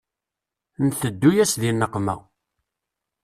[0.85, 2.15] Nteddu-yas di nneqma.